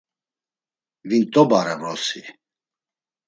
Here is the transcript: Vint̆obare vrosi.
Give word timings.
Vint̆obare 1.09 1.75
vrosi. 1.79 2.21